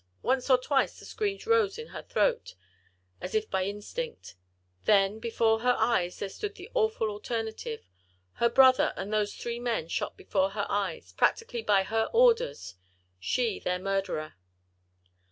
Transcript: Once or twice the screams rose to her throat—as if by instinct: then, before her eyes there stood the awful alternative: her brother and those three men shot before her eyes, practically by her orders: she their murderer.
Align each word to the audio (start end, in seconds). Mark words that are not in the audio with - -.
Once 0.23 0.49
or 0.49 0.57
twice 0.57 0.97
the 0.97 1.05
screams 1.05 1.45
rose 1.45 1.75
to 1.75 1.85
her 1.89 2.01
throat—as 2.01 3.35
if 3.35 3.47
by 3.51 3.63
instinct: 3.65 4.33
then, 4.85 5.19
before 5.19 5.59
her 5.59 5.75
eyes 5.77 6.17
there 6.17 6.27
stood 6.27 6.55
the 6.55 6.71
awful 6.73 7.11
alternative: 7.11 7.87
her 8.33 8.49
brother 8.49 8.93
and 8.95 9.13
those 9.13 9.35
three 9.35 9.59
men 9.59 9.87
shot 9.87 10.17
before 10.17 10.49
her 10.49 10.65
eyes, 10.69 11.13
practically 11.13 11.61
by 11.61 11.83
her 11.83 12.09
orders: 12.13 12.73
she 13.19 13.59
their 13.59 13.77
murderer. 13.77 14.33